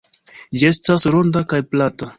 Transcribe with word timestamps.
Ĝi 0.61 0.65
estas 0.71 1.07
ronda 1.17 1.47
kaj 1.53 1.65
plata. 1.75 2.09